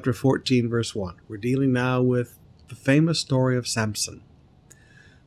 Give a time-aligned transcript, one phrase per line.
[0.00, 1.16] chapter 14, verse 1.
[1.28, 2.38] We're dealing now with
[2.70, 4.22] the famous story of Samson.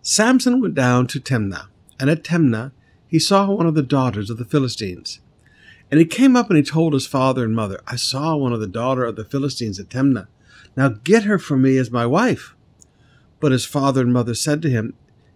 [0.01, 1.67] Samson went down to Timnah,
[1.99, 2.71] and at Timnah
[3.05, 5.20] he saw one of the daughters of the Philistines.
[5.91, 8.62] And he came up and he told his father and mother, I saw one of
[8.62, 10.25] the daughter of the Philistines at Timnah.
[10.76, 12.55] Now get her for me as my wife.
[13.40, 14.96] But his father and mother said to him,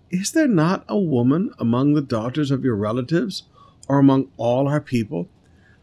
[0.10, 3.44] Is there not a woman among the daughters of your relatives,
[3.88, 5.30] or among all our people,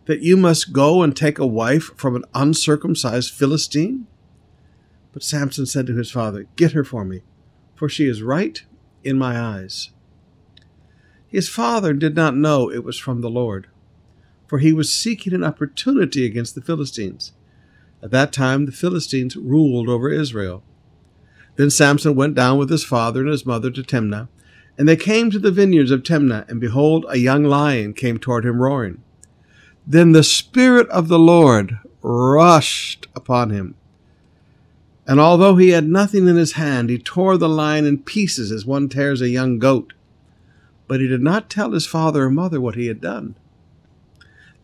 [0.07, 4.07] that you must go and take a wife from an uncircumcised Philistine?
[5.13, 7.23] But Samson said to his father, Get her for me,
[7.75, 8.63] for she is right
[9.03, 9.91] in my eyes.
[11.29, 13.69] His father did not know it was from the Lord,
[14.47, 17.33] for he was seeking an opportunity against the Philistines.
[18.03, 20.63] At that time, the Philistines ruled over Israel.
[21.57, 24.29] Then Samson went down with his father and his mother to Timnah,
[24.77, 28.45] and they came to the vineyards of Timnah, and behold, a young lion came toward
[28.45, 29.04] him roaring.
[29.87, 33.75] Then the Spirit of the Lord rushed upon him.
[35.07, 38.65] And although he had nothing in his hand, he tore the lion in pieces as
[38.65, 39.93] one tears a young goat.
[40.89, 43.35] But he did not tell his father or mother what he had done.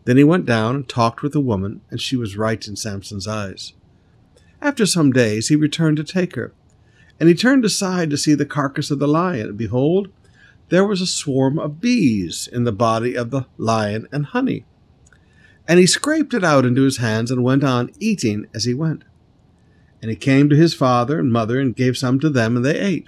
[0.05, 3.27] Then he went down and talked with the woman, and she was right in Samson's
[3.27, 3.73] eyes.
[4.59, 6.53] After some days he returned to take her.
[7.19, 10.09] And he turned aside to see the carcass of the lion, and behold,
[10.69, 14.65] there was a swarm of bees in the body of the lion and honey.
[15.71, 19.05] And he scraped it out into his hands and went on eating as he went.
[20.01, 22.77] And he came to his father and mother and gave some to them, and they
[22.77, 23.07] ate.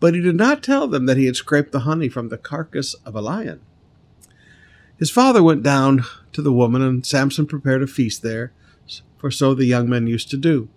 [0.00, 2.94] But he did not tell them that he had scraped the honey from the carcass
[3.06, 3.60] of a lion.
[4.98, 8.50] His father went down to the woman, and Samson prepared a feast there,
[9.16, 10.68] for so the young men used to do.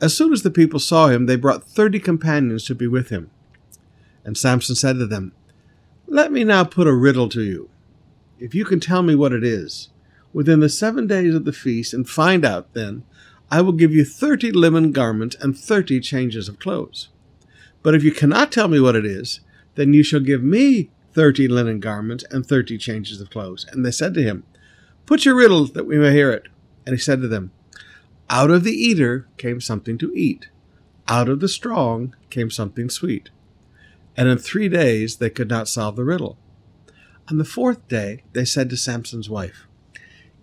[0.00, 3.30] As soon as the people saw him, they brought thirty companions to be with him.
[4.24, 5.32] And Samson said to them,
[6.06, 7.68] Let me now put a riddle to you.
[8.38, 9.89] If you can tell me what it is,
[10.32, 13.04] within the seven days of the feast, and find out then,
[13.50, 17.08] I will give you thirty linen garments and thirty changes of clothes.
[17.82, 19.40] But if you cannot tell me what it is,
[19.74, 23.66] then you shall give me thirty linen garments and thirty changes of clothes.
[23.72, 24.44] And they said to him,
[25.06, 26.46] Put your riddle that we may hear it.
[26.86, 27.50] And he said to them,
[28.28, 30.48] Out of the eater came something to eat,
[31.08, 33.30] out of the strong came something sweet.
[34.16, 36.38] And in three days they could not solve the riddle.
[37.28, 39.66] On the fourth day they said to Samson's wife,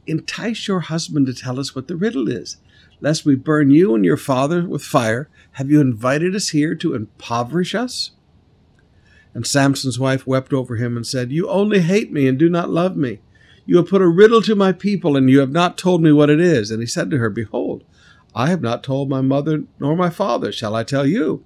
[0.08, 2.58] Entice your husband to tell us what the riddle is,
[3.02, 5.30] lest we burn you and your father with fire.
[5.54, 8.12] Have you invited us here to impoverish us?
[9.34, 12.70] And Samson's wife wept over him and said, You only hate me and do not
[12.70, 13.20] love me.
[13.68, 16.30] You have put a riddle to my people, and you have not told me what
[16.30, 16.72] it is.
[16.72, 17.84] And he said to her, Behold,
[18.34, 20.52] I have not told my mother nor my father.
[20.52, 21.44] Shall I tell you?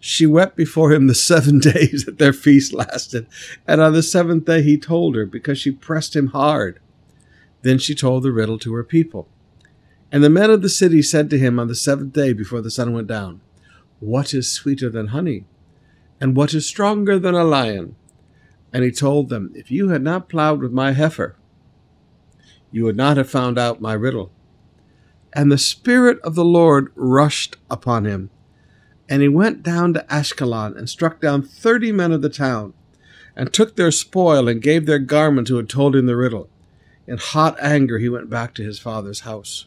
[0.00, 3.26] She wept before him the seven days that their feast lasted.
[3.66, 6.80] And on the seventh day he told her, because she pressed him hard.
[7.62, 9.28] Then she told the riddle to her people.
[10.12, 12.70] And the men of the city said to him on the seventh day before the
[12.70, 13.40] sun went down,
[14.00, 15.44] What is sweeter than honey?
[16.20, 17.96] And what is stronger than a lion?
[18.72, 21.36] And he told them, If you had not plowed with my heifer,
[22.72, 24.30] you would not have found out my riddle.
[25.32, 28.30] And the Spirit of the Lord rushed upon him.
[29.08, 32.74] And he went down to Ashkelon and struck down thirty men of the town,
[33.36, 36.48] and took their spoil and gave their garments who had told him the riddle.
[37.10, 39.66] In hot anger he went back to his father's house.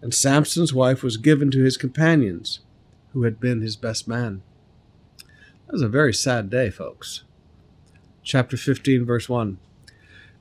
[0.00, 2.60] And Samson's wife was given to his companions,
[3.12, 4.40] who had been his best man.
[5.66, 7.24] That was a very sad day, folks.
[8.22, 9.58] Chapter 15, verse 1.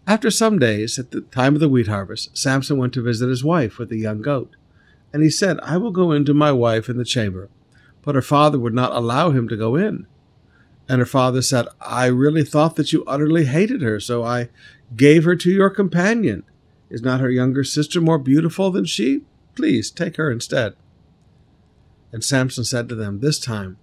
[0.07, 3.43] After some days, at the time of the wheat harvest, Samson went to visit his
[3.43, 4.55] wife with a young goat.
[5.11, 7.49] And he said, I will go in to my wife in the chamber.
[8.03, 10.07] But her father would not allow him to go in.
[10.87, 14.49] And her father said, I really thought that you utterly hated her, so I
[14.95, 16.43] gave her to your companion.
[16.89, 19.23] Is not her younger sister more beautiful than she?
[19.55, 20.75] Please take her instead.
[22.11, 23.77] And Samson said to them, This time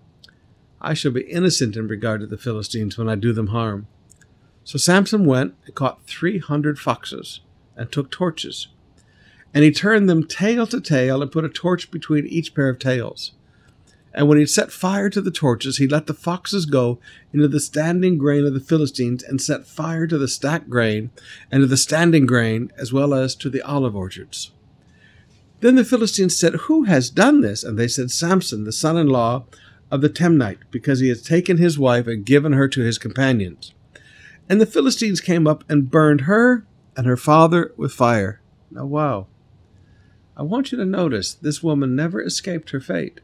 [0.81, 3.89] I shall be innocent in regard to the Philistines when I do them harm.
[4.65, 7.41] So Samson went and caught three hundred foxes,
[7.77, 8.69] and took torches.
[9.53, 12.79] And he turned them tail to tail, and put a torch between each pair of
[12.79, 13.33] tails.
[14.15, 16.99] And when he set fire to the torches, he let the foxes go
[17.33, 21.11] into the standing grain of the Philistines, and set fire to the stacked grain,
[21.51, 24.51] and to the standing grain, as well as to the olive orchards.
[25.61, 27.63] Then the Philistines said, Who has done this?
[27.63, 29.45] And they said, Samson, the son in law
[29.91, 33.73] of the Timnite, because he has taken his wife and given her to his companions.
[34.49, 36.67] And the Philistines came up and burned her
[36.97, 38.41] and her father with fire.
[38.71, 39.27] Now, wow.
[40.37, 43.21] I want you to notice this woman never escaped her fate.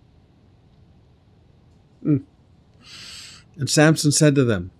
[2.05, 2.23] Mm.
[3.57, 4.71] And Samson said to them,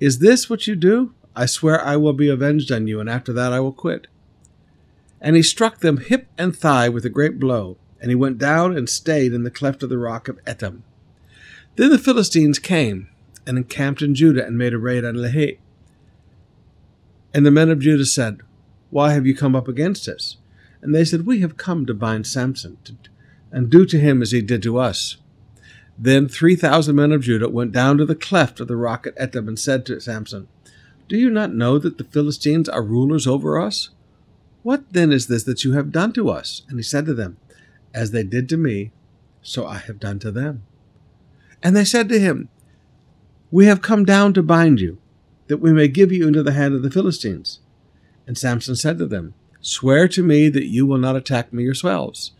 [0.00, 1.14] Is this what you do?
[1.34, 4.06] I swear I will be avenged on you, and after that I will quit.
[5.20, 8.76] And he struck them hip and thigh with a great blow, and he went down
[8.76, 10.82] and stayed in the cleft of the rock of Etam.
[11.76, 13.08] Then the Philistines came
[13.46, 15.58] and encamped in Judah and made a raid on Lehi.
[17.34, 18.40] And the men of Judah said,
[18.90, 20.36] Why have you come up against us?
[20.82, 22.78] And they said, We have come to bind Samson
[23.50, 25.16] and do to him as he did to us.
[25.98, 29.16] Then three thousand men of Judah went down to the cleft of the rock at
[29.16, 30.48] Etam and said to Samson,
[31.08, 33.90] Do you not know that the Philistines are rulers over us?
[34.62, 36.62] What then is this that you have done to us?
[36.68, 37.36] And he said to them,
[37.92, 38.92] As they did to me,
[39.42, 40.62] so I have done to them.
[41.62, 42.48] And they said to him,
[43.50, 44.98] We have come down to bind you,
[45.48, 47.60] that we may give you into the hand of the Philistines.
[48.26, 52.32] And Samson said to them, Swear to me that you will not attack me yourselves.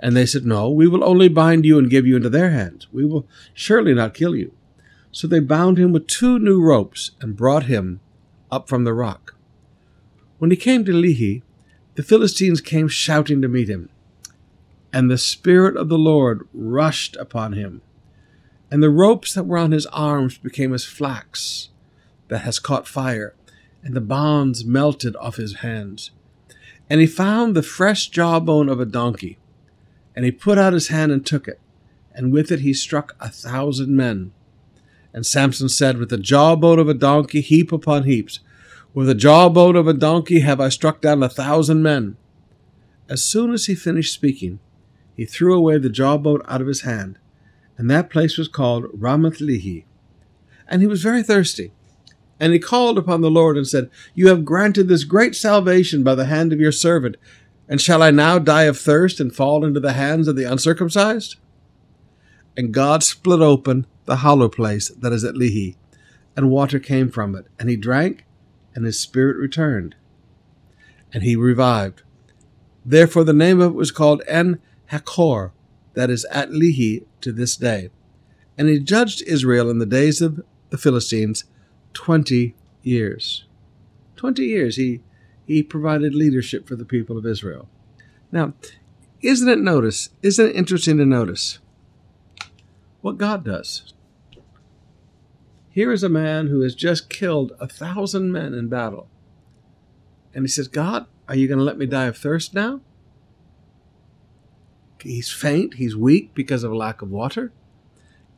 [0.00, 2.86] And they said, No, we will only bind you and give you into their hands.
[2.92, 4.52] We will surely not kill you.
[5.10, 8.00] So they bound him with two new ropes and brought him
[8.50, 9.34] up from the rock.
[10.38, 11.42] When he came to Lehi,
[11.96, 13.88] the Philistines came shouting to meet him.
[14.92, 17.82] And the Spirit of the Lord rushed upon him.
[18.70, 21.70] And the ropes that were on his arms became as flax
[22.28, 23.34] that has caught fire,
[23.82, 26.10] and the bonds melted off his hands.
[26.88, 29.38] And he found the fresh jawbone of a donkey
[30.18, 31.60] and he put out his hand and took it,
[32.12, 34.32] and with it he struck a thousand men.
[35.12, 38.40] And Samson said, With the jawbone of a donkey, heap upon heaps.
[38.92, 42.16] With the jawbone of a donkey have I struck down a thousand men.
[43.08, 44.58] As soon as he finished speaking,
[45.14, 47.20] he threw away the jawbone out of his hand,
[47.76, 49.84] and that place was called Ramath Lehi.
[50.66, 51.70] And he was very thirsty.
[52.40, 56.16] And he called upon the Lord and said, You have granted this great salvation by
[56.16, 57.16] the hand of your servant,
[57.68, 61.36] and shall I now die of thirst and fall into the hands of the uncircumcised?
[62.56, 65.76] And God split open the hollow place that is at Lehi,
[66.34, 68.24] and water came from it, and he drank,
[68.74, 69.94] and his spirit returned.
[71.12, 72.02] And he revived.
[72.84, 74.60] Therefore the name of it was called En
[74.90, 75.52] Hakkore,
[75.94, 77.90] that is at Lehi to this day.
[78.56, 80.40] And he judged Israel in the days of
[80.70, 81.44] the Philistines
[81.92, 83.44] twenty years.
[84.16, 85.00] Twenty years he
[85.48, 87.70] he provided leadership for the people of Israel.
[88.30, 88.52] Now,
[89.22, 90.10] isn't it notice?
[90.22, 91.58] Isn't it interesting to notice
[93.00, 93.94] what God does?
[95.70, 99.08] Here is a man who has just killed a thousand men in battle.
[100.34, 102.82] And he says, God, are you going to let me die of thirst now?
[105.00, 107.52] He's faint, he's weak because of a lack of water.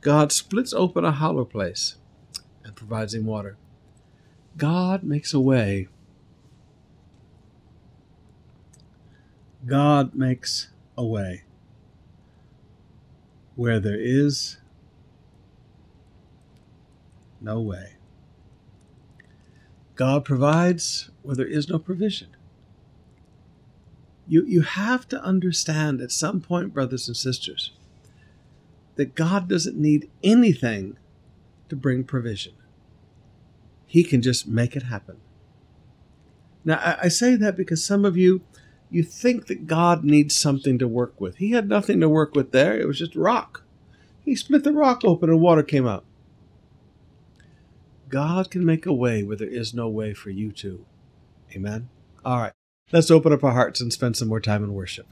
[0.01, 1.97] God splits open a hollow place
[2.63, 3.57] and provides him water.
[4.57, 5.89] God makes a way
[9.67, 11.45] God makes a way
[13.57, 14.57] where there is
[17.41, 17.97] no way.
[19.97, 22.29] God provides where there is no provision.
[24.27, 27.73] You, you have to understand at some point, brothers and sisters,
[28.97, 30.97] that God doesn't need anything
[31.69, 32.55] to bring provision.
[33.87, 35.17] He can just make it happen.
[36.65, 38.43] Now, I, I say that because some of you
[38.91, 41.37] you think that God needs something to work with.
[41.37, 43.63] He had nothing to work with there, it was just rock.
[44.25, 46.05] He split the rock open and water came out.
[48.09, 50.85] God can make a way where there is no way for you to.
[51.55, 51.89] Amen.
[52.25, 52.53] All right,
[52.93, 55.07] let's open up our hearts and spend some more time in worship.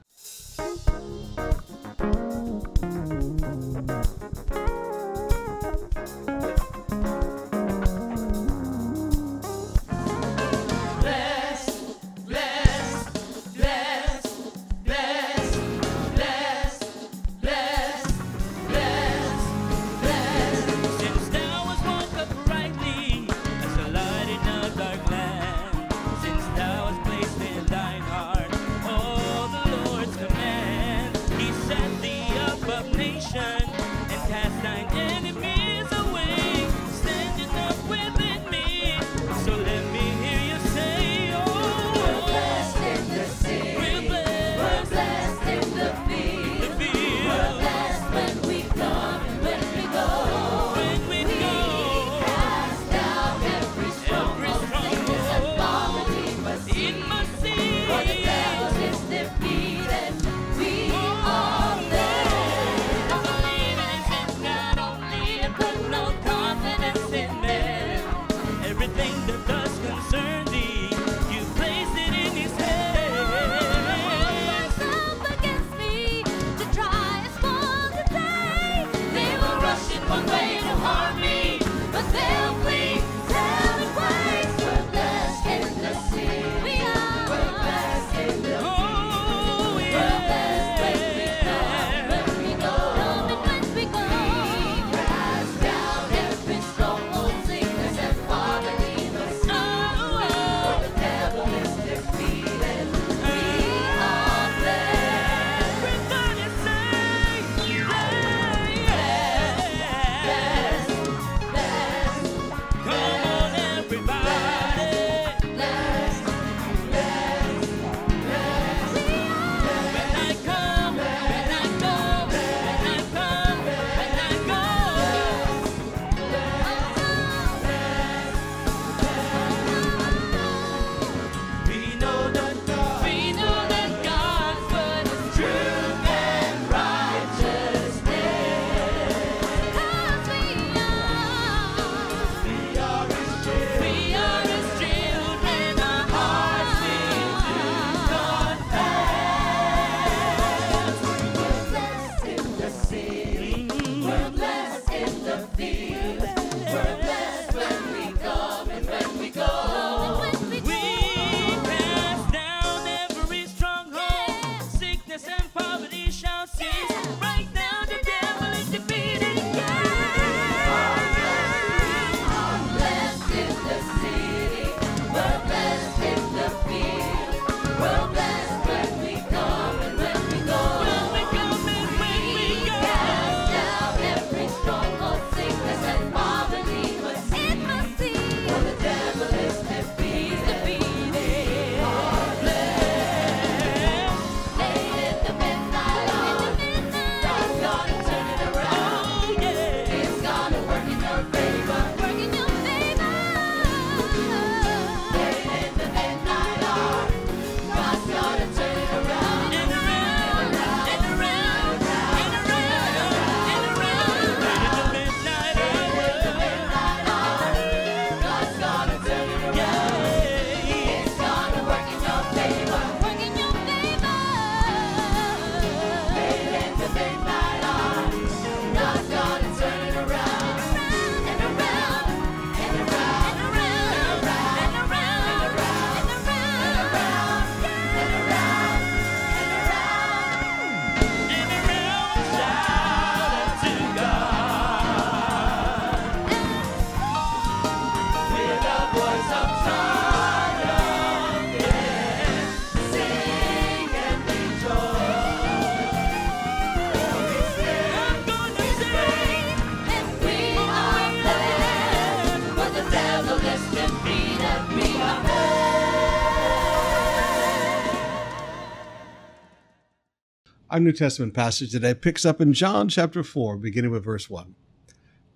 [270.79, 274.55] Our New Testament passage today picks up in John chapter 4, beginning with verse 1.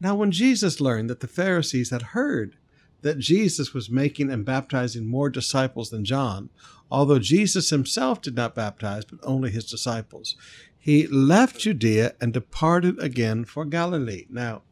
[0.01, 2.55] Now, when Jesus learned that the Pharisees had heard
[3.01, 6.51] that Jesus was making and baptizing more disciples than John,
[6.93, 10.37] although Jesus himself did not baptize, but only his disciples,
[10.79, 14.27] he left Judea and departed again for Galilee.
[14.31, 14.63] Now,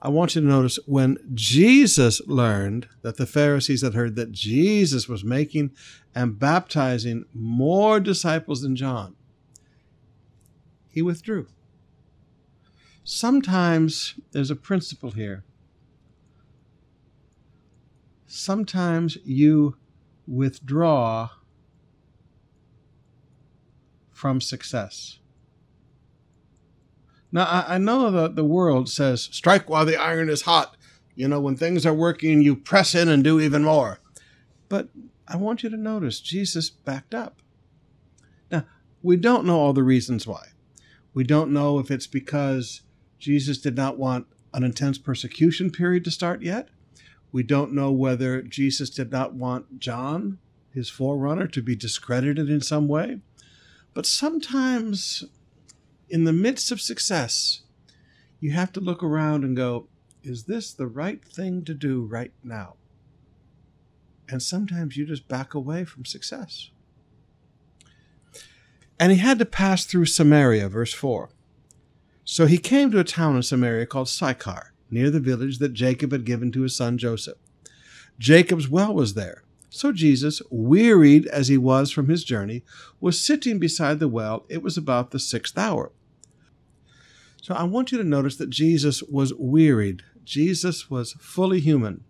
[0.00, 5.10] I want you to notice when Jesus learned that the Pharisees had heard that Jesus
[5.10, 5.72] was making
[6.14, 9.16] and baptizing more disciples than John,
[10.90, 11.46] he withdrew.
[13.04, 15.44] Sometimes there's a principle here.
[18.26, 19.76] Sometimes you
[20.26, 21.30] withdraw
[24.10, 25.18] from success.
[27.32, 30.76] Now, I, I know that the world says, strike while the iron is hot.
[31.14, 34.00] You know, when things are working, you press in and do even more.
[34.68, 34.88] But
[35.26, 37.40] I want you to notice Jesus backed up.
[38.50, 38.64] Now,
[39.02, 40.48] we don't know all the reasons why.
[41.20, 42.80] We don't know if it's because
[43.18, 46.70] Jesus did not want an intense persecution period to start yet.
[47.30, 50.38] We don't know whether Jesus did not want John,
[50.72, 53.20] his forerunner, to be discredited in some way.
[53.92, 55.24] But sometimes,
[56.08, 57.64] in the midst of success,
[58.40, 59.88] you have to look around and go,
[60.22, 62.76] is this the right thing to do right now?
[64.26, 66.70] And sometimes you just back away from success.
[69.00, 71.30] And he had to pass through Samaria, verse 4.
[72.22, 76.12] So he came to a town in Samaria called Sychar, near the village that Jacob
[76.12, 77.38] had given to his son Joseph.
[78.18, 79.42] Jacob's well was there.
[79.70, 82.62] So Jesus, wearied as he was from his journey,
[83.00, 84.44] was sitting beside the well.
[84.50, 85.92] It was about the sixth hour.
[87.40, 90.02] So I want you to notice that Jesus was wearied.
[90.24, 92.04] Jesus was fully human.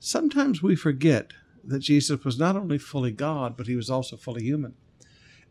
[0.00, 4.42] Sometimes we forget that Jesus was not only fully God, but he was also fully
[4.42, 4.74] human.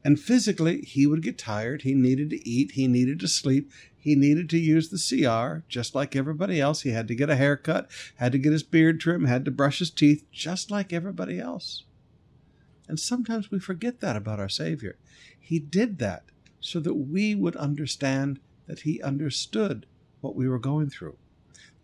[0.04, 1.84] And physically, he would get tired.
[1.84, 2.72] He needed to eat.
[2.72, 3.72] He needed to sleep.
[3.98, 6.82] He needed to use the CR just like everybody else.
[6.82, 9.80] He had to get a haircut, had to get his beard trimmed, had to brush
[9.80, 11.84] his teeth just like everybody else.
[12.90, 14.98] And sometimes we forget that about our Savior.
[15.40, 16.24] He did that
[16.60, 19.86] so that we would understand that he understood
[20.20, 21.16] what we were going through.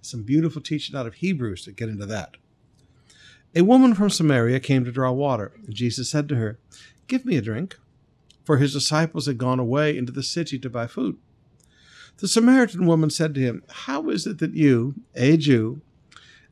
[0.02, 2.36] Some beautiful teaching out of Hebrews to get into that.
[3.56, 6.60] A woman from Samaria came to draw water, Jesus said to her,
[7.08, 7.78] Give me a drink
[8.50, 11.16] for his disciples had gone away into the city to buy food.
[12.18, 15.82] The Samaritan woman said to him, How is it that you, a Jew,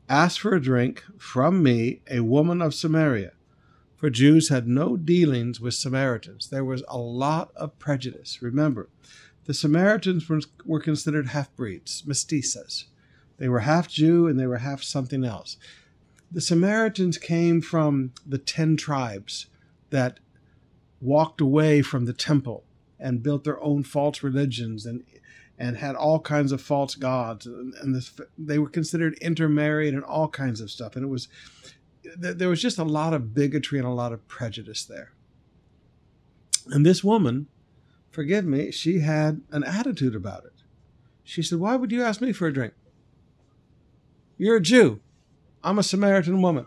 [0.08, 3.32] ask for a drink from me, a woman of Samaria?
[3.96, 6.50] For Jews had no dealings with Samaritans.
[6.50, 8.44] There was a lot of prejudice.
[8.44, 8.89] Remember,
[9.46, 12.84] the Samaritans were, were considered half breeds, mestizos.
[13.39, 15.58] They were half Jew and they were half something else.
[16.32, 19.48] The Samaritans came from the ten tribes
[19.89, 20.20] that
[21.01, 22.63] walked away from the temple
[23.00, 25.04] and built their own false religions and
[25.60, 30.04] and had all kinds of false gods and, and this, they were considered intermarried and
[30.04, 31.27] all kinds of stuff and it was
[32.16, 35.13] there was just a lot of bigotry and a lot of prejudice there
[36.68, 37.48] and this woman
[38.18, 40.63] forgive me, she had an attitude about it.
[41.24, 42.74] She said, Why would you ask me for a drink?
[44.39, 45.01] You're a Jew.
[45.63, 46.66] I'm a Samaritan woman.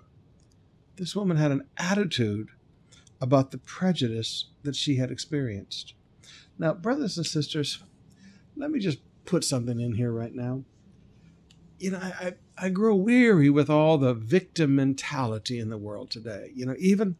[0.95, 2.51] This woman had an attitude
[3.21, 5.95] about the prejudice that she had experienced.
[6.59, 7.83] Now, brothers and sisters,
[8.57, 10.65] let me just put something in here right now.
[11.79, 16.53] You know, I, I, grow weary with all the victim mentality in the world today.
[16.55, 17.17] You know, even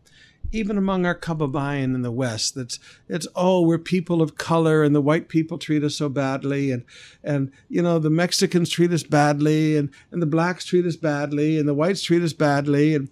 [0.53, 2.79] even among our Kababayan in the West, that's
[3.09, 6.85] it's oh we're people of color and the white people treat us so badly and
[7.23, 11.59] and you know the Mexicans treat us badly and and the blacks treat us badly
[11.59, 13.09] and the whites treat us badly and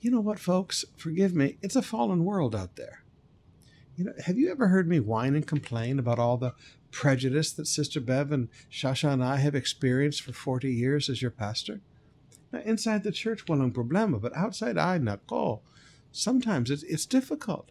[0.00, 0.84] you know what folks?
[0.96, 1.58] Forgive me.
[1.62, 3.02] It's a fallen world out there.
[3.96, 6.54] You know have you ever heard me whine and complain about all the
[6.90, 11.30] prejudice that sister bev and shasha and i have experienced for 40 years as your
[11.30, 11.80] pastor?
[12.50, 15.60] Now inside the church walang problema but outside i nako.
[16.12, 17.70] Sometimes it's, it's difficult.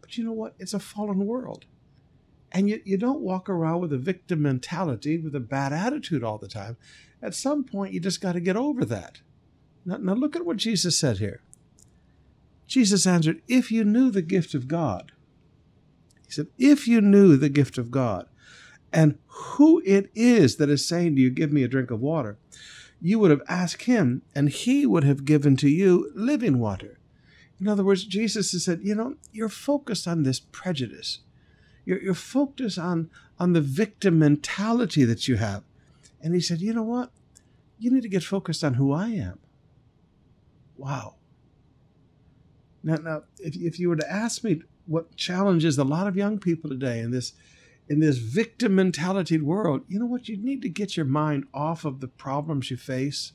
[0.00, 0.54] But you know what?
[0.58, 1.64] It's a fallen world.
[2.52, 6.36] And you, you don't walk around with a victim mentality with a bad attitude all
[6.36, 6.76] the time.
[7.22, 9.20] At some point you just got to get over that.
[9.86, 11.40] Now, now look at what jesus said here
[12.70, 15.10] Jesus answered, If you knew the gift of God,
[16.24, 18.28] he said, If you knew the gift of God
[18.92, 22.38] and who it is that is saying to you, Give me a drink of water,
[23.02, 27.00] you would have asked him, and he would have given to you living water.
[27.60, 31.18] In other words, Jesus has said, You know, you're focused on this prejudice.
[31.84, 35.64] You're, you're focused on, on the victim mentality that you have.
[36.22, 37.10] And he said, You know what?
[37.80, 39.40] You need to get focused on who I am.
[40.76, 41.16] Wow.
[42.82, 46.38] Now, now if, if you were to ask me what challenges a lot of young
[46.38, 47.32] people today in this
[47.88, 50.28] in this victim mentality world, you know what?
[50.28, 53.32] You need to get your mind off of the problems you face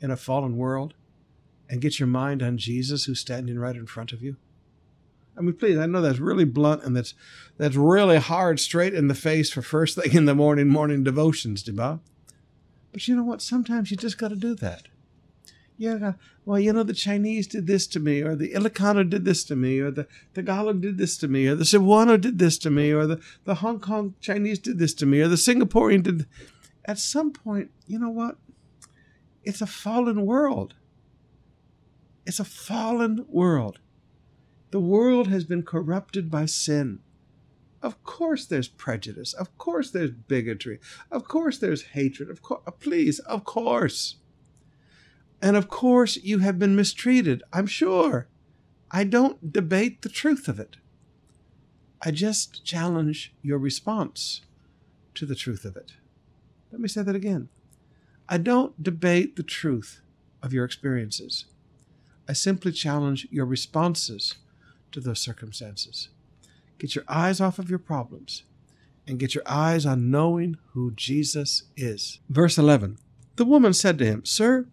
[0.00, 0.94] in a fallen world
[1.68, 4.36] and get your mind on Jesus who's standing right in front of you.
[5.38, 7.14] I mean, please, I know that's really blunt and that's
[7.56, 11.62] that's really hard straight in the face for first thing in the morning, morning devotions,
[11.62, 12.00] Deba.
[12.92, 13.42] But you know what?
[13.42, 14.88] Sometimes you just got to do that
[15.76, 16.12] yeah,
[16.44, 19.56] well, you know, the Chinese did this to me, or the Ilocano did this to
[19.56, 22.92] me, or the Tagalog did this to me, or the Cebuano did this to me,
[22.92, 26.26] or the, the Hong Kong Chinese did this to me, or the Singaporean did.
[26.84, 28.36] At some point, you know what?
[29.42, 30.74] It's a fallen world.
[32.26, 33.80] It's a fallen world.
[34.70, 37.00] The world has been corrupted by sin.
[37.82, 39.34] Of course, there's prejudice.
[39.34, 40.78] Of course, there's bigotry.
[41.10, 42.30] Of course, there's hatred.
[42.30, 44.16] Of course, please, of course.
[45.44, 48.28] And of course, you have been mistreated, I'm sure.
[48.90, 50.76] I don't debate the truth of it.
[52.00, 54.40] I just challenge your response
[55.14, 55.92] to the truth of it.
[56.72, 57.50] Let me say that again.
[58.26, 60.00] I don't debate the truth
[60.42, 61.44] of your experiences.
[62.26, 64.36] I simply challenge your responses
[64.92, 66.08] to those circumstances.
[66.78, 68.44] Get your eyes off of your problems
[69.06, 72.20] and get your eyes on knowing who Jesus is.
[72.30, 72.96] Verse 11
[73.36, 74.68] The woman said to him, Sir,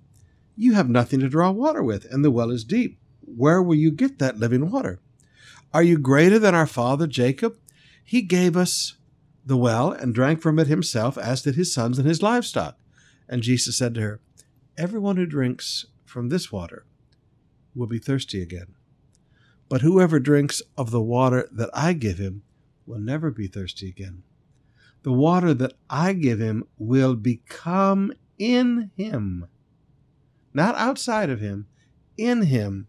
[0.56, 3.00] you have nothing to draw water with, and the well is deep.
[3.22, 5.00] Where will you get that living water?
[5.74, 7.58] Are you greater than our father Jacob?
[8.04, 8.98] He gave us
[9.46, 12.78] the well and drank from it himself, as did his sons and his livestock.
[13.30, 14.20] And Jesus said to her,
[14.78, 16.86] Everyone who drinks from this water
[17.74, 18.76] will be thirsty again.
[19.70, 22.44] But whoever drinks of the water that I give him
[22.86, 24.24] will never be thirsty again.
[25.04, 29.48] The water that I give him will become in him
[30.54, 31.68] not outside of him,
[32.18, 32.88] in him,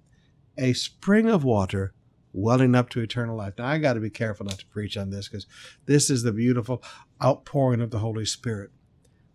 [0.58, 1.94] a spring of water
[2.32, 3.54] welling up to eternal life.
[3.58, 5.46] Now, I got to be careful not to preach on this because
[5.86, 6.82] this is the beautiful
[7.22, 8.70] outpouring of the Holy Spirit.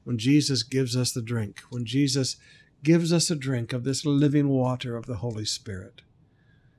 [0.04, 2.38] When Jesus gives us the drink, when Jesus
[2.84, 6.02] gives us a drink of this living water of the Holy Spirit.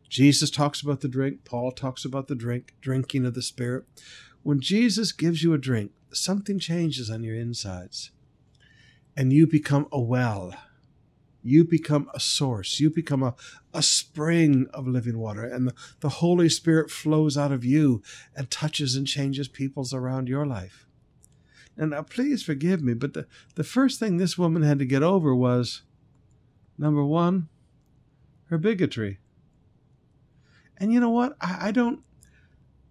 [0.09, 3.85] Jesus talks about the drink, Paul talks about the drink, drinking of the Spirit.
[4.43, 8.11] When Jesus gives you a drink, something changes on your insides,
[9.17, 10.55] and you become a well
[11.49, 12.81] you become a source.
[12.81, 13.35] You become a,
[13.73, 15.45] a spring of living water.
[15.45, 18.03] And the, the Holy Spirit flows out of you
[18.37, 20.87] and touches and changes peoples around your life.
[21.77, 25.03] And now, please forgive me, but the, the first thing this woman had to get
[25.03, 25.83] over was
[26.77, 27.49] number one,
[28.47, 29.19] her bigotry.
[30.77, 31.37] And you know what?
[31.41, 32.01] I, I don't.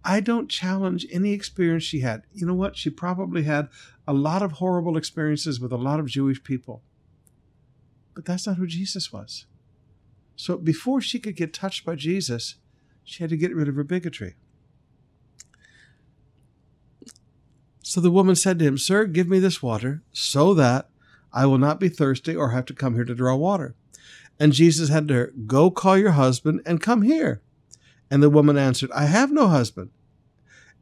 [0.04, 2.22] I don't challenge any experience she had.
[2.32, 2.76] You know what?
[2.76, 3.68] She probably had
[4.06, 6.82] a lot of horrible experiences with a lot of Jewish people.
[8.18, 9.46] But that's not who Jesus was.
[10.34, 12.56] So before she could get touched by Jesus,
[13.04, 14.34] she had to get rid of her bigotry.
[17.84, 20.88] So the woman said to him, Sir, give me this water, so that
[21.32, 23.76] I will not be thirsty or have to come here to draw water.
[24.40, 27.40] And Jesus said to her, Go call your husband and come here.
[28.10, 29.90] And the woman answered, I have no husband.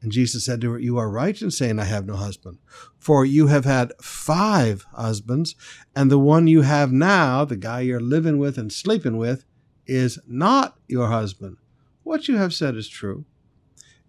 [0.03, 2.59] And Jesus said to her, You are right in saying, I have no husband.
[2.99, 5.55] For you have had five husbands,
[5.95, 9.45] and the one you have now, the guy you're living with and sleeping with,
[9.87, 11.57] is not your husband.
[12.03, 13.25] What you have said is true.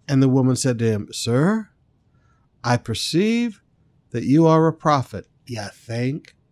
[0.06, 1.68] And the woman said to him, Sir,
[2.62, 3.62] I perceive
[4.10, 5.26] that you are a prophet.
[5.46, 6.34] You think?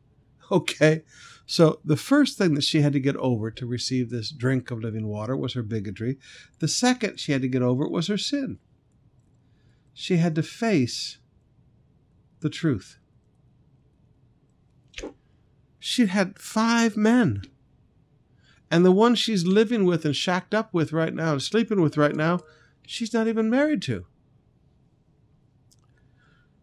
[0.48, 1.02] Okay.
[1.44, 4.80] So the first thing that she had to get over to receive this drink of
[4.80, 6.18] living water was her bigotry.
[6.60, 8.58] The second she had to get over was her sin.
[9.98, 11.16] She had to face
[12.40, 12.98] the truth.
[15.78, 17.44] She'd had five men.
[18.70, 21.96] And the one she's living with and shacked up with right now and sleeping with
[21.96, 22.40] right now,
[22.86, 24.04] she's not even married to.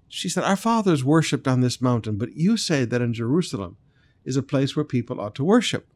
[0.08, 3.78] She said, Our fathers worshipped on this mountain, but you say that in Jerusalem
[4.24, 5.88] is a place where people ought to worship.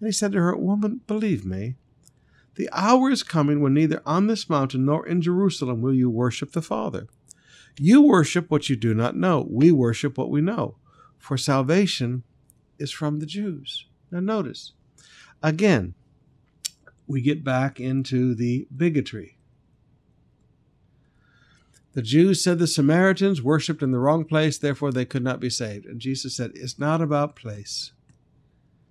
[0.00, 1.76] And he said to her, Woman, believe me,
[2.58, 6.50] the hour is coming when neither on this mountain nor in Jerusalem will you worship
[6.50, 7.06] the Father.
[7.78, 9.46] You worship what you do not know.
[9.48, 10.76] We worship what we know.
[11.18, 12.24] For salvation
[12.76, 13.86] is from the Jews.
[14.10, 14.72] Now, notice,
[15.40, 15.94] again,
[17.06, 19.38] we get back into the bigotry.
[21.92, 25.48] The Jews said the Samaritans worshiped in the wrong place, therefore they could not be
[25.48, 25.86] saved.
[25.86, 27.92] And Jesus said, It's not about place.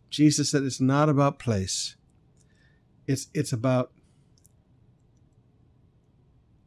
[0.10, 1.97] Jesus said, It's not about place.
[3.08, 3.92] It's, it's about,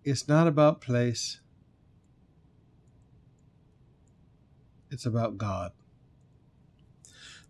[0.02, 1.40] it's not about place.
[4.90, 5.72] It's about God.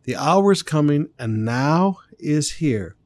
[0.04, 2.96] The hour is coming, and now is here,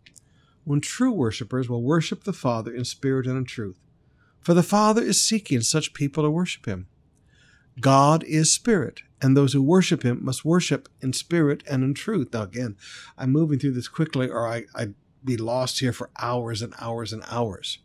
[0.64, 3.78] when true worshippers will worship the Father in spirit and in truth.
[4.40, 6.86] For the Father is seeking such people to worship him.
[7.80, 12.28] God is spirit, and those who worship him must worship in spirit and in truth.
[12.32, 12.76] Now, again,
[13.18, 17.12] I'm moving through this quickly, or I, I'd be lost here for hours and hours
[17.12, 17.78] and hours.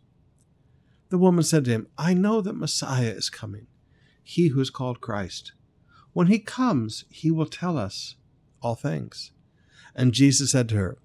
[1.08, 3.66] The woman said to him, I know that Messiah is coming,
[4.22, 5.52] he who is called Christ.
[6.12, 8.16] When he comes, he will tell us
[8.62, 9.32] all things.
[9.94, 10.98] And Jesus said to her,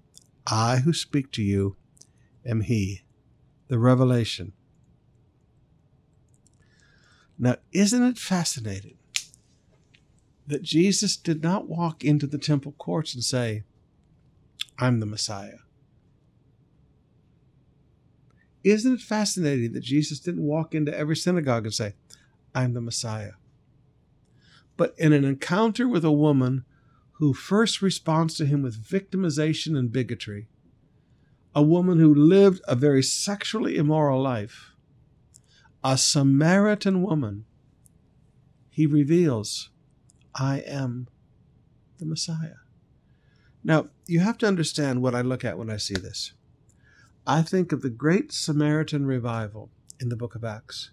[0.46, 1.76] I who speak to you
[2.44, 3.02] am he,
[3.68, 4.52] the revelation.
[7.38, 8.96] Now, isn't it fascinating
[10.46, 13.64] that Jesus did not walk into the temple courts and say,
[14.78, 15.58] I'm the Messiah?
[18.66, 21.94] Isn't it fascinating that Jesus didn't walk into every synagogue and say,
[22.52, 23.34] I'm the Messiah?
[24.76, 26.64] But in an encounter with a woman
[27.12, 30.48] who first responds to him with victimization and bigotry,
[31.54, 34.72] a woman who lived a very sexually immoral life,
[35.84, 37.44] a Samaritan woman,
[38.68, 39.70] he reveals,
[40.34, 41.06] I am
[41.98, 42.56] the Messiah.
[43.62, 46.32] Now, you have to understand what I look at when I see this.
[47.28, 50.92] I think of the great Samaritan revival in the book of Acts,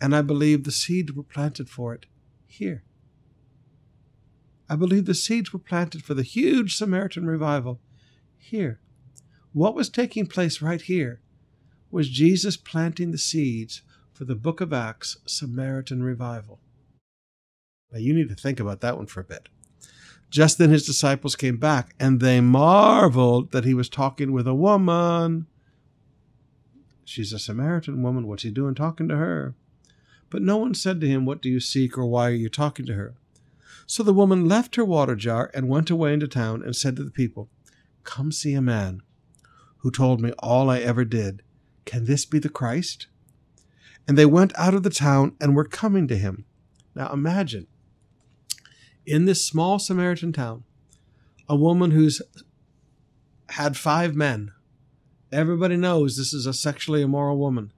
[0.00, 2.06] and I believe the seeds were planted for it
[2.46, 2.84] here.
[4.68, 7.80] I believe the seeds were planted for the huge Samaritan revival
[8.36, 8.78] here.
[9.52, 11.20] What was taking place right here
[11.90, 16.60] was Jesus planting the seeds for the book of Acts Samaritan revival.
[17.90, 19.48] Now you need to think about that one for a bit.
[20.30, 24.54] Just then his disciples came back, and they marveled that he was talking with a
[24.54, 25.46] woman.
[27.04, 28.26] She's a Samaritan woman.
[28.26, 29.54] What's he doing talking to her?
[30.30, 32.84] But no one said to him, What do you seek, or why are you talking
[32.86, 33.14] to her?
[33.86, 37.04] So the woman left her water jar and went away into town and said to
[37.04, 37.48] the people,
[38.04, 39.00] Come see a man
[39.78, 41.42] who told me all I ever did.
[41.86, 43.06] Can this be the Christ?
[44.06, 46.44] And they went out of the town and were coming to him.
[46.94, 47.66] Now imagine,
[49.08, 50.64] in this small Samaritan town,
[51.48, 52.20] a woman who's
[53.50, 54.52] had five men.
[55.32, 57.72] Everybody knows this is a sexually immoral woman.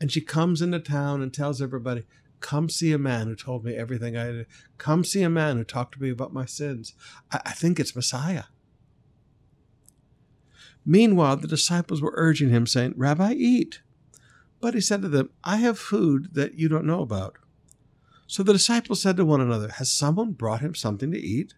[0.00, 2.04] And she comes into town and tells everybody,
[2.40, 4.46] Come see a man who told me everything I did.
[4.78, 6.94] Come see a man who talked to me about my sins.
[7.32, 8.44] I, I think it's Messiah.
[10.86, 13.80] Meanwhile, the disciples were urging him, saying, Rabbi, eat.
[14.60, 17.38] But he said to them, I have food that you don't know about.
[18.28, 21.54] So the disciples said to one another, Has someone brought him something to eat?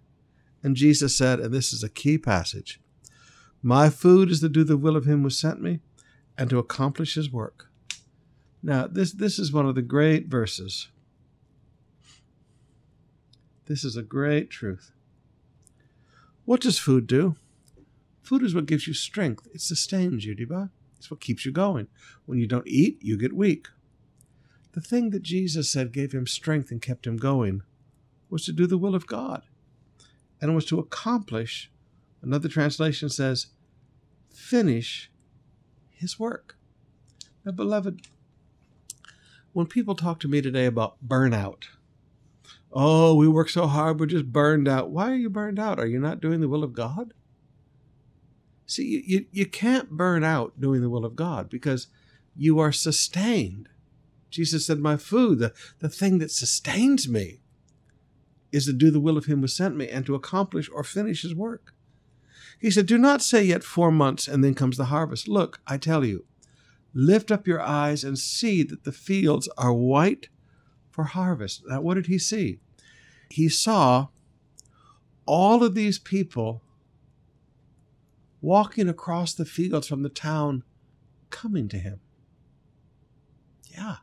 [0.63, 2.81] And Jesus said, and this is a key passage
[3.63, 5.81] My food is to do the will of him who sent me
[6.39, 7.69] and to accomplish his work.
[8.63, 10.89] Now, this, this is one of the great verses.
[13.67, 14.93] This is a great truth.
[16.45, 17.37] What does food do?
[18.23, 19.49] Food is what gives you strength.
[19.53, 20.71] It sustains you, Deba.
[20.99, 21.89] It's what keeps you going.
[22.27, 23.69] When you don't eat, you get weak.
[24.81, 27.61] The thing that Jesus said gave him strength and kept him going
[28.31, 29.43] was to do the will of God.
[30.41, 31.71] And was to accomplish,
[32.23, 33.49] another translation says,
[34.31, 35.11] finish
[35.91, 36.57] his work.
[37.45, 38.07] Now, beloved,
[39.53, 41.65] when people talk to me today about burnout,
[42.73, 44.89] oh, we work so hard, we're just burned out.
[44.89, 45.79] Why are you burned out?
[45.79, 47.13] Are you not doing the will of God?
[48.65, 51.89] See, you, you, you can't burn out doing the will of God because
[52.35, 53.69] you are sustained.
[54.31, 57.41] Jesus said, My food, the, the thing that sustains me,
[58.53, 61.23] is to do the will of him who sent me and to accomplish or finish
[61.23, 61.75] his work.
[62.59, 65.29] He said, Do not say yet four months and then comes the harvest.
[65.29, 66.25] Look, I tell you,
[66.93, 70.29] lift up your eyes and see that the fields are white
[70.91, 71.63] for harvest.
[71.67, 72.59] Now, what did he see?
[73.31, 74.09] He saw
[75.27, 76.63] all of these people
[78.41, 80.65] walking across the fields from the town
[81.31, 82.01] coming to him.
[83.71, 83.97] Yeah.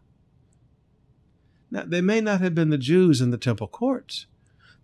[1.69, 4.25] Now, they may not have been the Jews in the temple courts.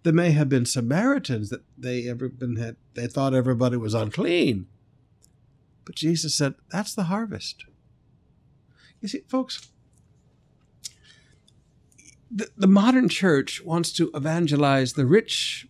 [0.03, 4.67] They may have been Samaritans that they ever been had, they thought everybody was unclean.
[5.85, 7.65] But Jesus said, that's the harvest.
[9.01, 9.69] You see, folks,
[12.29, 15.67] the, the modern church wants to evangelize the rich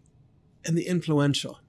[0.65, 1.59] and the influential.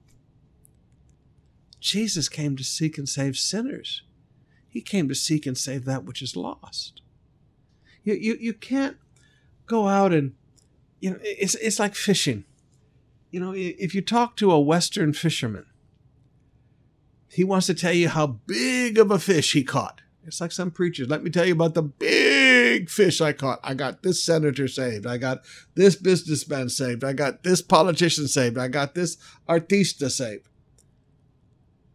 [1.79, 4.03] Jesus came to seek and save sinners.
[4.67, 7.01] He came to seek and save that which is lost.
[8.03, 8.97] You, you, you can't
[9.65, 10.33] go out and,
[10.99, 12.45] you know, it's, it's like fishing.
[13.31, 15.65] You know, if you talk to a Western fisherman,
[17.29, 20.01] he wants to tell you how big of a fish he caught.
[20.25, 21.09] It's like some preachers.
[21.09, 23.59] Let me tell you about the big fish I caught.
[23.63, 25.05] I got this senator saved.
[25.05, 25.41] I got
[25.75, 27.03] this businessman saved.
[27.03, 28.57] I got this politician saved.
[28.57, 30.47] I got this artista saved.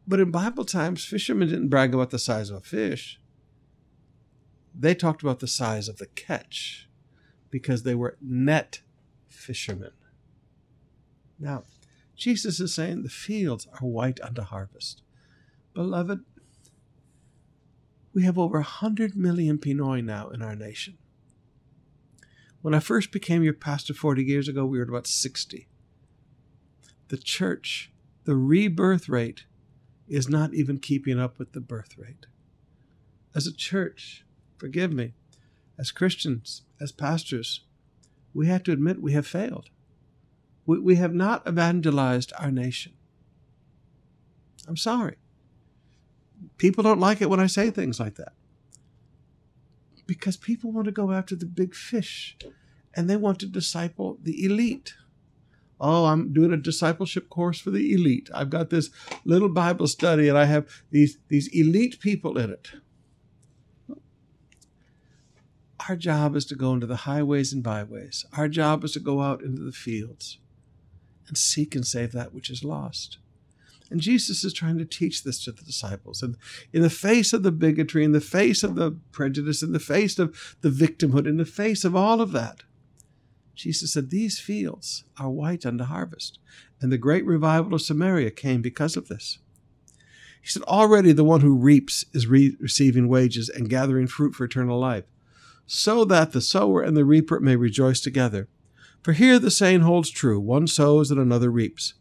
[0.06, 3.20] But in Bible times, fishermen didn't brag about the size of a fish.
[4.74, 6.88] They talked about the size of the catch
[7.50, 8.80] because they were net
[9.28, 9.92] fishermen.
[11.38, 11.64] Now,
[12.16, 15.02] Jesus is saying the fields are white unto harvest.
[15.72, 16.20] Beloved,
[18.12, 20.98] we have over 100 million Pinoy now in our nation.
[22.62, 25.68] When I first became your pastor 40 years ago, we were about 60.
[27.08, 27.90] The church,
[28.24, 29.44] the rebirth rate,
[30.06, 32.26] is not even keeping up with the birth rate.
[33.34, 34.24] As a church,
[34.58, 35.14] forgive me,
[35.78, 37.60] as Christians, as pastors,
[38.32, 39.70] we have to admit we have failed.
[40.66, 42.92] We, we have not evangelized our nation.
[44.68, 45.16] I'm sorry.
[46.58, 48.32] People don't like it when I say things like that.
[50.06, 52.36] Because people want to go after the big fish
[52.94, 54.94] and they want to disciple the elite.
[55.80, 58.28] Oh, I'm doing a discipleship course for the elite.
[58.34, 58.90] I've got this
[59.24, 62.70] little Bible study and I have these, these elite people in it.
[65.88, 68.26] Our job is to go into the highways and byways.
[68.36, 70.38] Our job is to go out into the fields
[71.26, 73.18] and seek and save that which is lost.
[73.90, 76.22] And Jesus is trying to teach this to the disciples.
[76.22, 76.36] And
[76.72, 80.18] in the face of the bigotry, in the face of the prejudice, in the face
[80.18, 82.62] of the victimhood, in the face of all of that,
[83.56, 86.38] Jesus said, These fields are white unto harvest.
[86.80, 89.38] And the great revival of Samaria came because of this.
[90.40, 94.44] He said, Already the one who reaps is re- receiving wages and gathering fruit for
[94.44, 95.04] eternal life,
[95.72, 98.48] so that the sower and the reaper may rejoice together.
[99.04, 101.94] For here the saying holds true one sows and another reaps.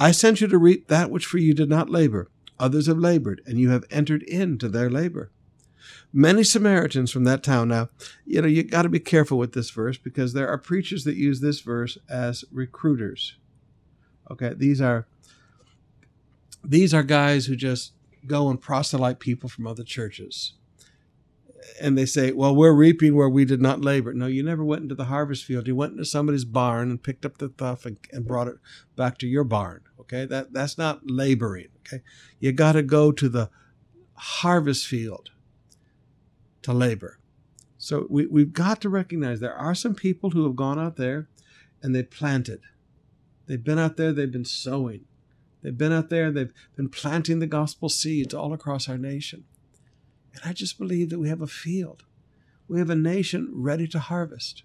[0.00, 2.30] I sent you to reap that which for you did not labor.
[2.58, 5.30] Others have labored, and you have entered into their labor.
[6.10, 7.68] Many Samaritans from that town.
[7.68, 7.90] Now,
[8.24, 11.16] you know, you got to be careful with this verse because there are preachers that
[11.16, 13.36] use this verse as recruiters.
[14.30, 15.06] Okay, these are
[16.64, 17.92] these are guys who just
[18.26, 20.54] go and proselyte people from other churches.
[21.80, 24.12] And they say, well, we're reaping where we did not labor.
[24.12, 25.68] No, you never went into the harvest field.
[25.68, 28.56] You went into somebody's barn and picked up the stuff and, and brought it
[28.96, 29.82] back to your barn.
[30.00, 31.68] Okay, that, that's not laboring.
[31.80, 32.02] Okay,
[32.40, 33.48] you got to go to the
[34.14, 35.30] harvest field
[36.62, 37.18] to labor.
[37.78, 41.28] So we, we've got to recognize there are some people who have gone out there
[41.82, 42.60] and they planted.
[43.46, 45.04] They've been out there, they've been sowing.
[45.62, 49.44] They've been out there, they've been planting the gospel seeds all across our nation.
[50.34, 52.04] And I just believe that we have a field.
[52.68, 54.62] We have a nation ready to harvest.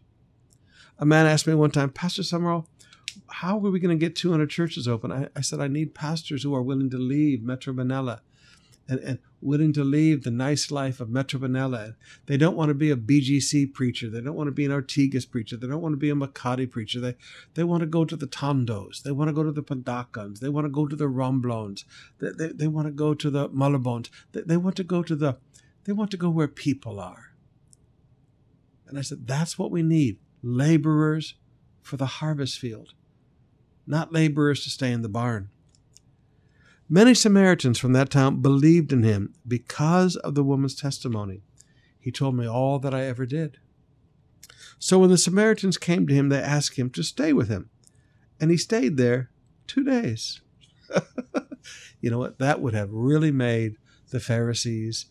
[0.99, 2.67] A man asked me one time, Pastor Summerall,
[3.27, 5.11] how are we going to get 200 churches open?
[5.11, 8.21] I, I said, I need pastors who are willing to leave Metro Manila
[8.87, 11.95] and, and willing to leave the nice life of Metro Manila.
[12.25, 14.09] They don't want to be a BGC preacher.
[14.09, 15.57] They don't want to be an Ortigas preacher.
[15.57, 16.99] They don't want to be a Makati preacher.
[16.99, 17.15] They,
[17.53, 19.03] they want to go to the Tondos.
[19.03, 20.39] They want to go to the Pandacans.
[20.39, 21.83] They want to go to the Romblones.
[22.19, 24.09] They, they, they want to go to the Malabones.
[24.31, 25.37] They, they want to go to the,
[25.85, 27.31] they want to go where people are.
[28.87, 30.17] And I said, that's what we need.
[30.41, 31.35] Laborers
[31.81, 32.93] for the harvest field,
[33.85, 35.49] not laborers to stay in the barn.
[36.89, 41.41] Many Samaritans from that town believed in him because of the woman's testimony.
[41.99, 43.57] He told me all that I ever did.
[44.79, 47.69] So when the Samaritans came to him, they asked him to stay with him.
[48.39, 49.31] And he stayed there
[49.65, 50.39] two days.
[52.01, 52.39] you know what?
[52.39, 53.75] That would have really made
[54.11, 55.07] the Pharisees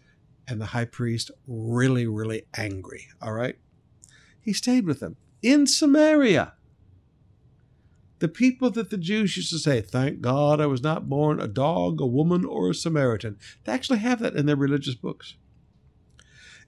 [0.49, 3.09] and the high priest really, really angry.
[3.21, 3.59] All right?
[4.41, 6.55] He stayed with them in Samaria.
[8.19, 11.47] The people that the Jews used to say, Thank God I was not born a
[11.47, 13.39] dog, a woman, or a Samaritan.
[13.65, 15.35] They actually have that in their religious books.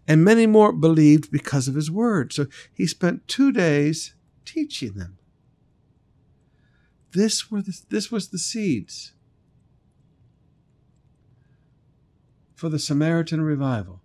[0.06, 2.32] And many more believed because of his word.
[2.32, 5.18] So he spent two days teaching them.
[7.12, 9.12] This, were the, this was the seeds
[12.54, 14.02] for the Samaritan revival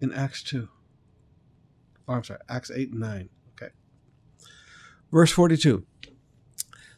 [0.00, 0.68] in Acts 2.
[2.08, 3.28] Oh, I'm sorry, Acts 8 and 9.
[5.16, 5.82] Verse 42.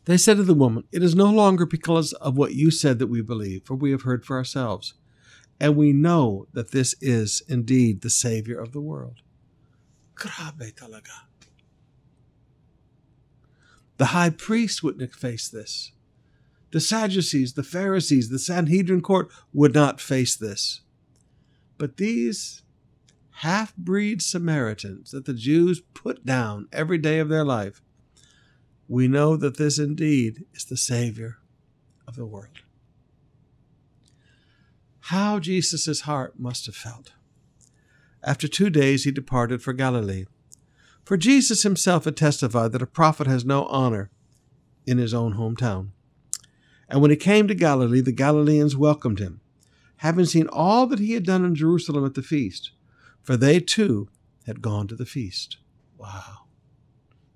[0.07, 3.07] They said to the woman, It is no longer because of what you said that
[3.07, 4.95] we believe, for we have heard for ourselves.
[5.61, 9.21] And we know that this is indeed the Savior of the world.
[10.17, 11.29] Grabe talaga.
[13.99, 15.93] The high priest wouldn't face this.
[16.73, 20.81] The Sadducees, the Pharisees, the Sanhedrin court would not face this.
[21.77, 22.63] But these
[23.31, 27.81] half breed Samaritans that the Jews put down every day of their life,
[28.89, 31.37] we know that this indeed is the Savior
[32.07, 32.63] of the world.
[35.01, 37.13] How Jesus' heart must have felt.
[38.23, 40.25] After two days, he departed for Galilee.
[41.05, 44.11] For Jesus himself had testified that a prophet has no honor
[44.87, 45.91] in his own hometown.
[46.89, 49.41] And when he came to Galilee, the Galileans welcomed him,
[49.97, 52.73] having seen all that he had done in Jerusalem at the feast,
[53.23, 54.09] for they too
[54.47, 55.59] had gone to the feast.
[55.99, 56.48] Wow.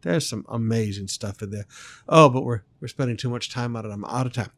[0.03, 1.67] There's some amazing stuff in there.
[2.09, 3.91] Oh, but we're, we're spending too much time on it.
[3.91, 4.51] I'm out of time.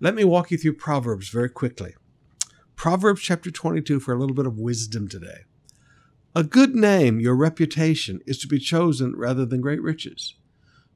[0.00, 1.94] Let me walk you through Proverbs very quickly.
[2.76, 5.42] Proverbs chapter 22 for a little bit of wisdom today.
[6.34, 10.36] A good name, your reputation, is to be chosen rather than great riches.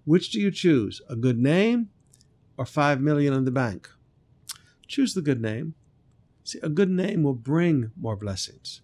[0.04, 1.02] Which do you choose?
[1.10, 1.90] A good name
[2.56, 3.90] or five million in the bank?
[4.86, 5.74] Choose the good name.
[6.44, 8.80] See, a good name will bring more blessings.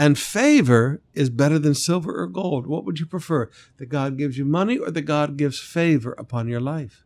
[0.00, 2.68] And favor is better than silver or gold.
[2.68, 3.50] What would you prefer?
[3.78, 7.04] That God gives you money or that God gives favor upon your life?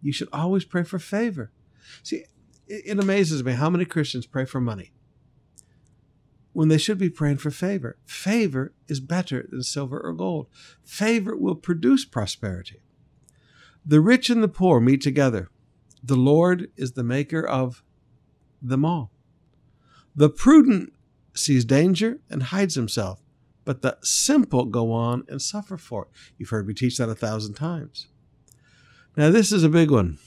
[0.00, 1.50] You should always pray for favor.
[2.04, 2.26] See,
[2.68, 4.92] it amazes me how many Christians pray for money
[6.52, 7.98] when they should be praying for favor.
[8.06, 10.46] Favor is better than silver or gold.
[10.84, 12.82] Favor will produce prosperity.
[13.84, 15.50] The rich and the poor meet together.
[16.02, 17.82] The Lord is the maker of
[18.62, 19.10] them all.
[20.14, 20.92] The prudent
[21.34, 23.22] sees danger and hides himself,
[23.64, 26.08] but the simple go on and suffer for it.
[26.38, 28.08] You've heard me teach that a thousand times.
[29.16, 30.18] Now, this is a big one.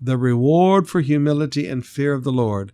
[0.00, 2.72] The reward for humility and fear of the Lord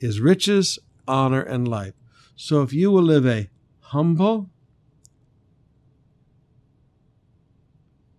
[0.00, 1.94] is riches, honor, and life.
[2.36, 3.50] So if you will live a
[3.80, 4.50] humble,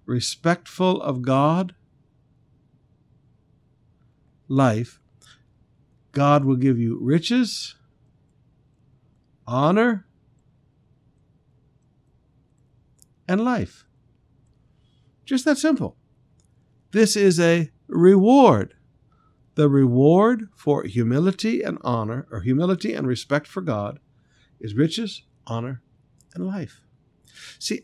[0.05, 1.75] respectful of God
[4.47, 4.99] life,
[6.11, 7.75] God will give you riches,
[9.47, 10.05] honor,
[13.27, 13.85] and life.
[15.25, 15.95] Just that simple.
[16.91, 18.75] This is a reward.
[19.55, 23.99] The reward for humility and honor, or humility and respect for God,
[24.59, 25.81] is riches, honor,
[26.33, 26.81] and life.
[27.59, 27.81] See,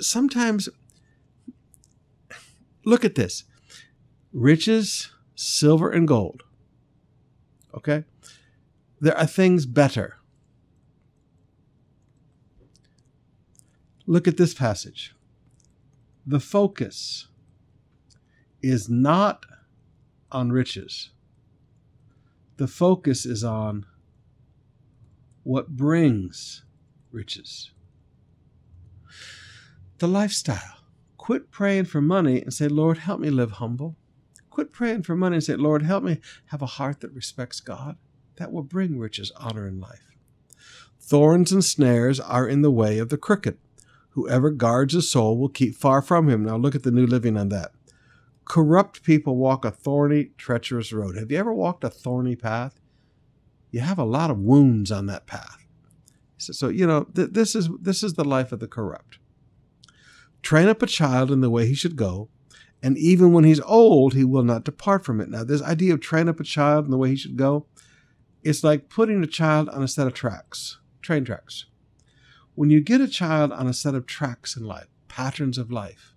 [0.00, 0.68] sometimes,
[2.84, 3.44] look at this
[4.32, 6.42] riches, silver, and gold.
[7.74, 8.04] Okay?
[9.00, 10.16] There are things better.
[14.06, 15.14] Look at this passage.
[16.26, 17.28] The focus
[18.62, 19.44] is not
[20.30, 21.10] on riches.
[22.56, 23.86] The focus is on
[25.42, 26.64] what brings
[27.10, 27.72] riches.
[29.98, 30.78] The lifestyle.
[31.16, 33.96] Quit praying for money and say, Lord, help me live humble.
[34.50, 37.96] Quit praying for money and say, Lord, help me have a heart that respects God.
[38.36, 40.10] That will bring riches, honor, and life.
[41.00, 43.58] Thorns and snares are in the way of the crooked.
[44.12, 46.44] Whoever guards his soul will keep far from him.
[46.44, 47.72] Now look at the New Living on that.
[48.44, 51.16] Corrupt people walk a thorny, treacherous road.
[51.16, 52.78] Have you ever walked a thorny path?
[53.70, 55.64] You have a lot of wounds on that path.
[56.36, 59.18] So, so you know, th- this is this is the life of the corrupt.
[60.42, 62.28] Train up a child in the way he should go,
[62.82, 65.30] and even when he's old, he will not depart from it.
[65.30, 67.66] Now, this idea of train up a child in the way he should go,
[68.42, 71.66] it's like putting a child on a set of tracks, train tracks.
[72.54, 76.14] When you get a child on a set of tracks in life, patterns of life,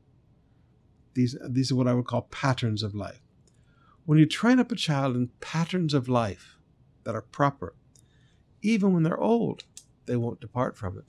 [1.14, 3.22] these, these are what I would call patterns of life.
[4.06, 6.58] When you train up a child in patterns of life
[7.06, 7.74] that are proper,
[8.62, 9.64] even when they're old,
[10.06, 11.06] they won't depart from it.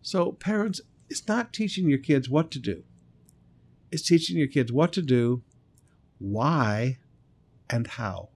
[0.00, 0.80] So, parents,
[1.10, 2.84] it's not teaching your kids what to do,
[3.90, 5.42] it's teaching your kids what to do,
[6.18, 6.98] why,
[7.68, 8.28] and how.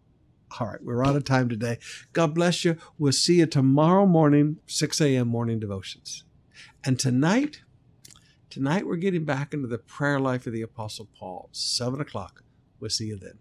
[0.59, 1.79] All right, we're out of time today.
[2.13, 2.77] God bless you.
[2.99, 5.29] We'll see you tomorrow morning, 6 a.m.
[5.29, 6.25] morning devotions.
[6.85, 7.63] And tonight,
[8.49, 12.43] tonight we're getting back into the prayer life of the Apostle Paul, 7 o'clock.
[12.81, 13.39] We'll see you then.